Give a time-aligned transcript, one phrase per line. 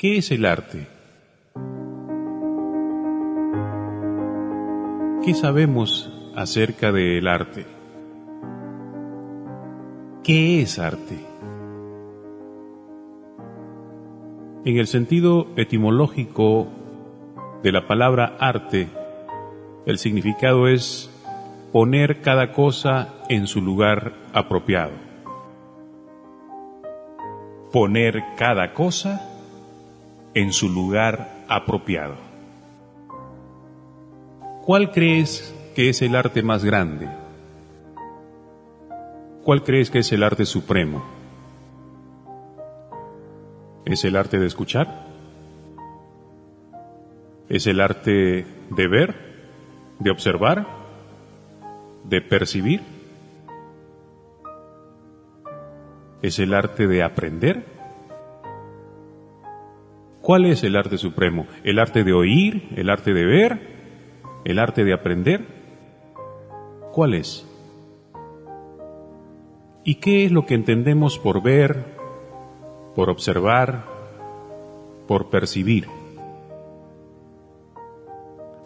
[0.00, 0.86] ¿Qué es el arte?
[5.24, 7.66] ¿Qué sabemos acerca del arte?
[10.22, 11.18] ¿Qué es arte?
[14.64, 16.68] En el sentido etimológico
[17.64, 18.88] de la palabra arte,
[19.84, 21.10] el significado es
[21.72, 24.92] poner cada cosa en su lugar apropiado.
[27.72, 29.27] Poner cada cosa
[30.34, 32.16] en su lugar apropiado.
[34.64, 37.08] ¿Cuál crees que es el arte más grande?
[39.44, 41.02] ¿Cuál crees que es el arte supremo?
[43.86, 45.06] ¿Es el arte de escuchar?
[47.48, 49.14] ¿Es el arte de ver?
[49.98, 50.66] ¿De observar?
[52.04, 52.82] ¿De percibir?
[56.20, 57.77] ¿Es el arte de aprender?
[60.28, 61.46] ¿Cuál es el arte supremo?
[61.64, 62.68] ¿El arte de oír?
[62.76, 63.60] ¿El arte de ver?
[64.44, 65.46] ¿El arte de aprender?
[66.92, 67.48] ¿Cuál es?
[69.84, 71.82] ¿Y qué es lo que entendemos por ver,
[72.94, 73.86] por observar,
[75.06, 75.86] por percibir?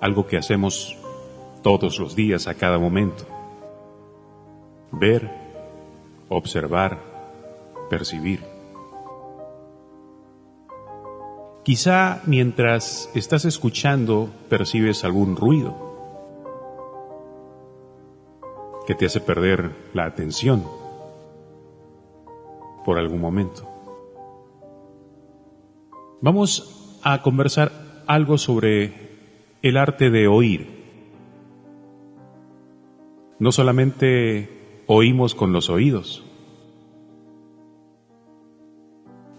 [0.00, 0.98] Algo que hacemos
[1.62, 3.24] todos los días, a cada momento.
[4.90, 5.30] Ver,
[6.28, 6.98] observar,
[7.88, 8.51] percibir.
[11.64, 15.92] Quizá mientras estás escuchando percibes algún ruido
[18.84, 20.64] que te hace perder la atención
[22.84, 23.68] por algún momento.
[26.20, 27.70] Vamos a conversar
[28.08, 29.12] algo sobre
[29.62, 30.82] el arte de oír.
[33.38, 36.24] No solamente oímos con los oídos,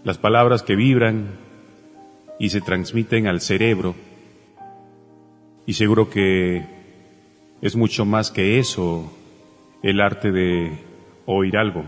[0.04, 1.43] las palabras que vibran
[2.38, 3.94] y se transmiten al cerebro.
[5.66, 6.64] Y seguro que
[7.60, 9.10] es mucho más que eso
[9.82, 10.72] el arte de
[11.26, 11.84] oír algo.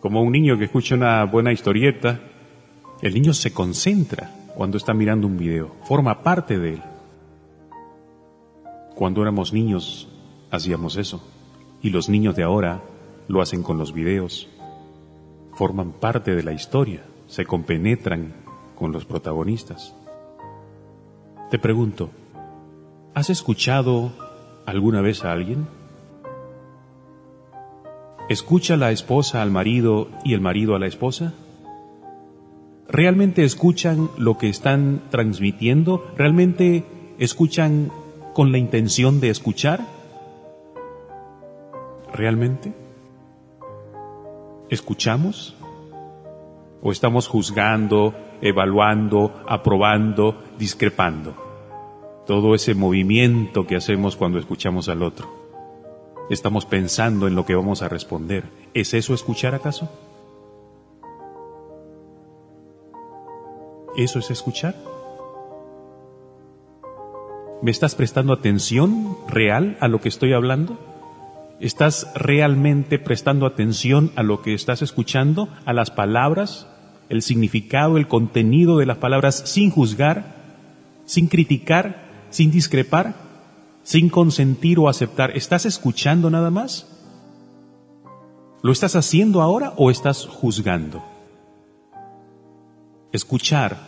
[0.00, 2.20] Como un niño que escucha una buena historieta,
[3.02, 6.82] el niño se concentra cuando está mirando un video, forma parte de él.
[8.94, 10.08] Cuando éramos niños
[10.50, 11.22] hacíamos eso
[11.82, 12.82] y los niños de ahora
[13.28, 14.48] lo hacen con los videos.
[15.52, 18.45] Forman parte de la historia, se compenetran
[18.76, 19.94] con los protagonistas.
[21.50, 22.10] Te pregunto,
[23.14, 24.12] ¿has escuchado
[24.66, 25.66] alguna vez a alguien?
[28.28, 31.32] ¿Escucha la esposa al marido y el marido a la esposa?
[32.88, 36.04] ¿Realmente escuchan lo que están transmitiendo?
[36.16, 36.84] ¿Realmente
[37.18, 37.90] escuchan
[38.34, 39.80] con la intención de escuchar?
[42.12, 42.72] ¿Realmente?
[44.70, 45.56] ¿Escuchamos?
[46.82, 51.34] ¿O estamos juzgando, evaluando, aprobando, discrepando.
[52.26, 55.46] Todo ese movimiento que hacemos cuando escuchamos al otro.
[56.28, 58.44] Estamos pensando en lo que vamos a responder.
[58.74, 59.88] ¿Es eso escuchar acaso?
[63.96, 64.74] ¿Eso es escuchar?
[67.62, 70.78] ¿Me estás prestando atención real a lo que estoy hablando?
[71.60, 76.68] ¿Estás realmente prestando atención a lo que estás escuchando, a las palabras
[77.08, 80.36] el significado, el contenido de las palabras sin juzgar,
[81.04, 83.14] sin criticar, sin discrepar,
[83.82, 85.36] sin consentir o aceptar.
[85.36, 86.92] ¿Estás escuchando nada más?
[88.62, 91.04] ¿Lo estás haciendo ahora o estás juzgando?
[93.12, 93.78] Escuchar.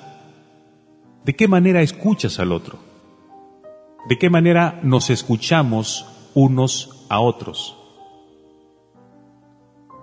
[1.25, 2.79] ¿De qué manera escuchas al otro?
[4.09, 7.78] ¿De qué manera nos escuchamos unos a otros?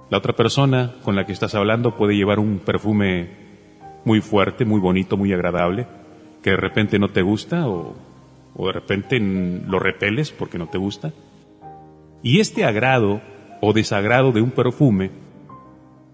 [0.09, 3.29] La otra persona con la que estás hablando puede llevar un perfume
[4.05, 5.87] muy fuerte, muy bonito, muy agradable,
[6.43, 7.95] que de repente no te gusta o,
[8.55, 11.11] de repente lo repeles porque no te gusta.
[12.21, 13.21] Y este agrado
[13.61, 15.09] o desagrado de un perfume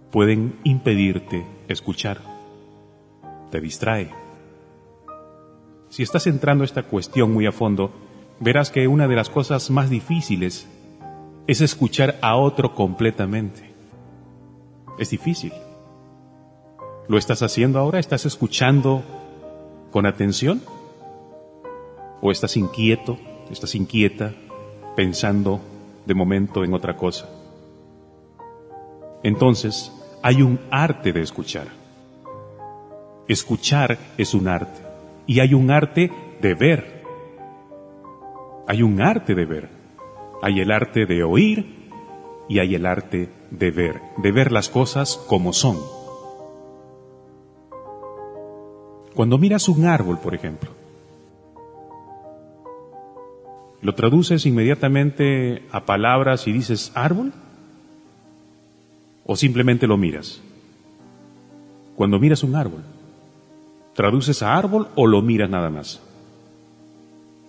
[0.10, 2.22] pueden impedirte escuchar.
[3.52, 4.10] Te distrae.
[5.90, 7.92] Si estás entrando a esta cuestión muy a fondo,
[8.40, 10.70] verás que una de las cosas más difíciles
[11.48, 13.71] es escuchar a otro completamente.
[15.02, 15.52] Es difícil.
[17.08, 17.98] ¿Lo estás haciendo ahora?
[17.98, 19.02] ¿Estás escuchando
[19.90, 20.62] con atención?
[22.22, 23.18] ¿O estás inquieto?
[23.50, 24.32] ¿Estás inquieta
[24.96, 25.60] pensando
[26.06, 27.28] de momento en otra cosa?
[29.24, 31.66] Entonces, hay un arte de escuchar.
[33.28, 34.84] Escuchar es un arte.
[35.26, 37.04] Y hay un arte de ver.
[38.68, 39.68] Hay un arte de ver.
[40.44, 41.90] Hay el arte de oír
[42.48, 45.78] y hay el arte de ver, de ver las cosas como son.
[49.14, 50.72] Cuando miras un árbol, por ejemplo,
[53.82, 57.34] ¿lo traduces inmediatamente a palabras y dices árbol?
[59.26, 60.42] ¿O simplemente lo miras?
[61.96, 62.84] Cuando miras un árbol,
[63.94, 66.02] ¿traduces a árbol o lo miras nada más?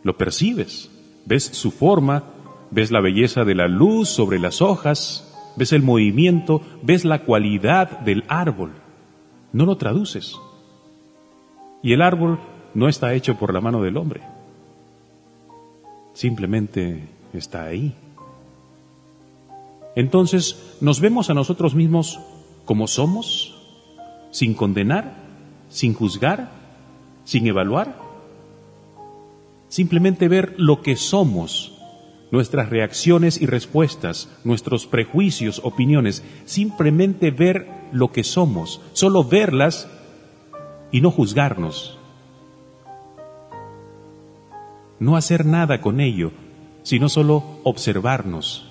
[0.03, 0.91] Lo percibes,
[1.27, 2.25] ves su forma,
[2.73, 8.01] ves la belleza de la luz sobre las hojas, ves el movimiento, ves la cualidad
[8.01, 8.73] del árbol.
[9.53, 10.37] No lo traduces.
[11.83, 12.39] Y el árbol
[12.75, 14.23] no está hecho por la mano del hombre.
[16.15, 17.95] Simplemente está ahí.
[19.95, 22.21] Entonces, ¿nos vemos a nosotros mismos
[22.65, 23.55] como somos?
[24.31, 25.15] ¿Sin condenar?
[25.69, 26.51] ¿Sin juzgar?
[27.25, 27.97] ¿Sin evaluar?
[29.69, 31.79] Simplemente ver lo que somos,
[32.33, 39.87] nuestras reacciones y respuestas, nuestros prejuicios, opiniones, simplemente ver lo que somos, solo verlas
[40.91, 41.99] y no juzgarnos.
[44.99, 46.33] No hacer nada con ello,
[46.83, 48.67] sino solo observarnos.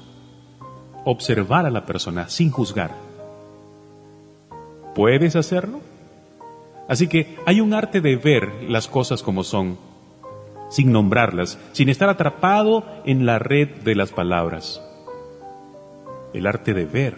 [1.06, 2.96] Observar a la persona sin juzgar.
[4.96, 5.82] ¿Puedes hacerlo?
[6.88, 9.78] Así que hay un arte de ver las cosas como son,
[10.72, 14.82] sin nombrarlas, sin estar atrapado en la red de las palabras.
[16.34, 17.18] El arte de ver,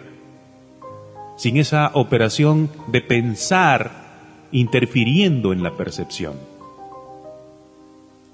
[1.36, 3.90] sin esa operación de pensar
[4.50, 6.34] interfiriendo en la percepción.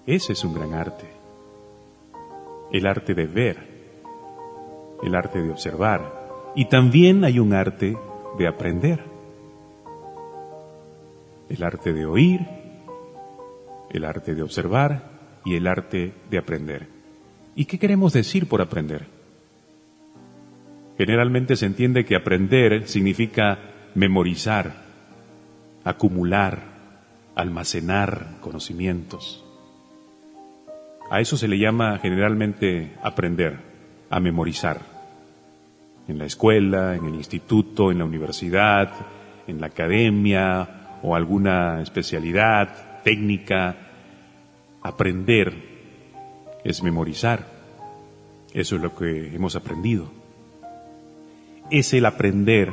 [0.07, 1.07] Ese es un gran arte.
[2.73, 3.59] El arte de ver,
[5.03, 6.53] el arte de observar.
[6.55, 7.97] Y también hay un arte
[8.39, 9.05] de aprender.
[11.51, 12.41] El arte de oír,
[13.91, 15.10] el arte de observar
[15.45, 16.87] y el arte de aprender.
[17.55, 19.07] ¿Y qué queremos decir por aprender?
[20.99, 23.59] Generalmente se entiende que aprender significa
[23.95, 24.85] memorizar,
[25.85, 26.63] acumular,
[27.35, 29.45] almacenar conocimientos.
[31.11, 33.59] A eso se le llama generalmente aprender,
[34.11, 34.81] a memorizar.
[36.07, 38.93] En la escuela, en el instituto, en la universidad,
[39.47, 43.77] en la academia o alguna especialidad técnica.
[44.83, 45.71] Aprender
[46.65, 47.47] es memorizar.
[48.53, 50.11] Eso es lo que hemos aprendido.
[51.71, 52.73] ¿Es el aprender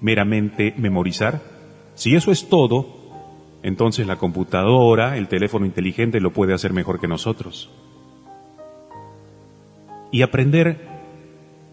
[0.00, 1.42] meramente memorizar?
[1.94, 2.86] Si eso es todo,
[3.62, 7.70] entonces la computadora, el teléfono inteligente lo puede hacer mejor que nosotros.
[10.10, 10.88] Y aprender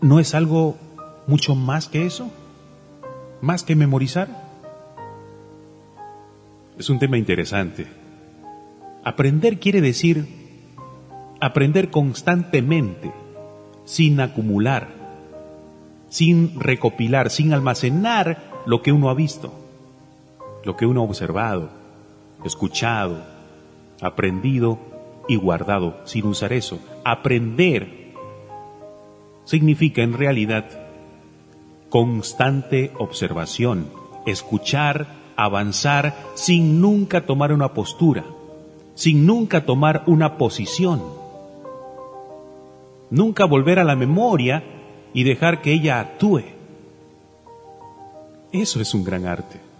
[0.02, 0.78] no es algo
[1.28, 2.31] mucho más que eso,
[3.42, 4.28] más que memorizar.
[6.78, 8.00] Es un tema interesante.
[9.03, 10.27] Aprender quiere decir
[11.39, 13.12] aprender constantemente,
[13.86, 14.89] sin acumular,
[16.09, 19.62] sin recopilar, sin almacenar lo que uno ha visto
[20.63, 21.69] lo que uno ha observado,
[22.44, 23.24] escuchado,
[24.01, 24.80] aprendido
[25.27, 26.80] y guardado, sin usar eso.
[27.04, 28.13] Aprender
[29.44, 30.65] significa en realidad
[31.89, 33.89] constante observación,
[34.25, 38.24] escuchar, avanzar sin nunca tomar una postura,
[38.96, 41.02] sin nunca tomar una posición,
[43.10, 44.64] nunca volver a la memoria
[45.14, 46.44] y dejar que ella actúe.
[48.52, 49.72] Eso es un gran arte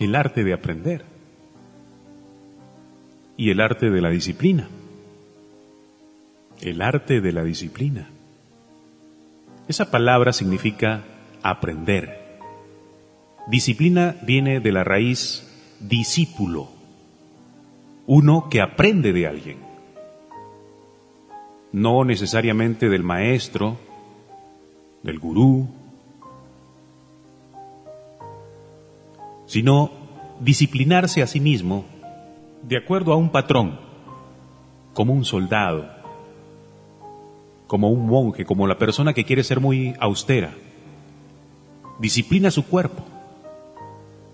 [0.00, 1.04] el arte de aprender
[3.36, 4.68] y el arte de la disciplina.
[6.62, 8.08] El arte de la disciplina.
[9.68, 11.04] Esa palabra significa
[11.42, 12.38] aprender.
[13.46, 15.46] Disciplina viene de la raíz
[15.80, 16.70] discípulo,
[18.10, 19.58] uno que aprende de alguien,
[21.70, 23.76] no necesariamente del maestro,
[25.04, 25.68] del gurú,
[29.46, 29.92] sino
[30.40, 31.84] disciplinarse a sí mismo
[32.64, 33.78] de acuerdo a un patrón,
[34.92, 35.88] como un soldado,
[37.68, 40.52] como un monje, como la persona que quiere ser muy austera.
[42.00, 43.04] Disciplina su cuerpo.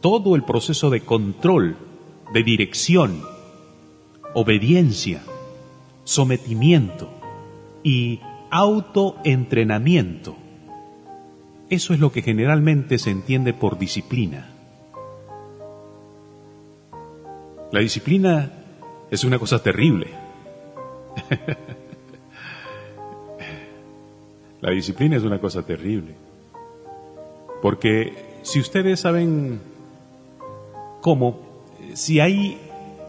[0.00, 1.76] Todo el proceso de control,
[2.32, 3.35] de dirección,
[4.34, 5.22] obediencia,
[6.04, 7.08] sometimiento
[7.82, 10.36] y autoentrenamiento.
[11.68, 14.50] Eso es lo que generalmente se entiende por disciplina.
[17.72, 18.52] La disciplina
[19.10, 20.08] es una cosa terrible.
[24.60, 26.14] La disciplina es una cosa terrible.
[27.62, 29.60] Porque si ustedes saben
[31.00, 31.38] cómo,
[31.94, 32.58] si hay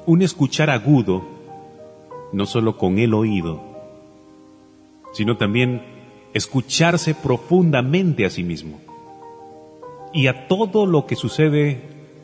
[0.07, 1.21] un escuchar agudo,
[2.31, 3.61] no solo con el oído,
[5.11, 5.83] sino también
[6.33, 8.79] escucharse profundamente a sí mismo
[10.13, 11.81] y a todo lo que sucede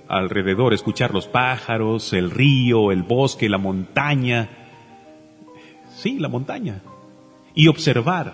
[0.07, 4.49] alrededor, escuchar los pájaros, el río, el bosque, la montaña.
[5.97, 6.81] Sí, la montaña.
[7.53, 8.33] Y observar.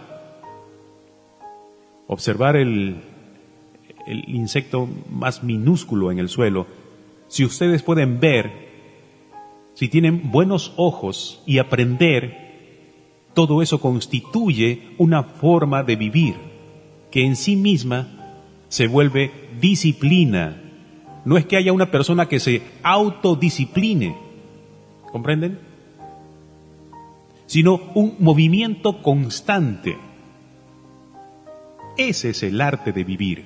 [2.05, 3.01] Observar el,
[4.05, 6.67] el insecto más minúsculo en el suelo.
[7.27, 8.68] Si ustedes pueden ver,
[9.73, 16.35] si tienen buenos ojos y aprender, todo eso constituye una forma de vivir
[17.11, 18.35] que en sí misma
[18.67, 20.69] se vuelve disciplina
[21.25, 24.15] no es que haya una persona que se autodiscipline,
[25.11, 25.59] ¿comprenden?
[27.45, 29.97] Sino un movimiento constante.
[31.97, 33.45] Ese es el arte de vivir,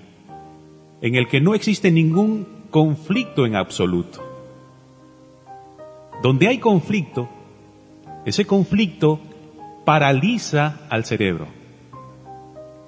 [1.02, 4.33] en el que no existe ningún conflicto en absoluto.
[6.24, 7.28] Donde hay conflicto,
[8.24, 9.20] ese conflicto
[9.84, 11.48] paraliza al cerebro.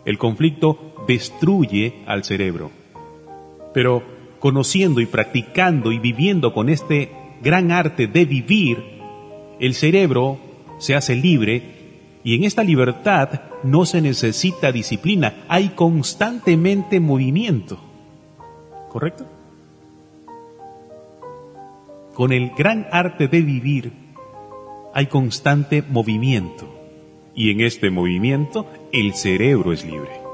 [0.05, 2.71] El conflicto destruye al cerebro.
[3.73, 4.03] Pero
[4.39, 7.11] conociendo y practicando y viviendo con este
[7.41, 8.81] gran arte de vivir,
[9.59, 10.37] el cerebro
[10.77, 17.79] se hace libre y en esta libertad no se necesita disciplina, hay constantemente movimiento.
[18.87, 19.34] ¿Correcto?
[22.15, 23.91] Con el gran arte de vivir
[24.93, 26.65] hay constante movimiento
[27.35, 30.24] y en este movimiento el cerebro es libre.